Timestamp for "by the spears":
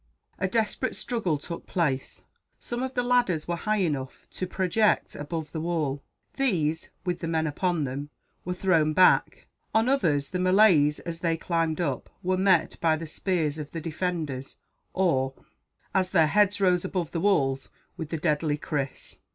12.81-13.59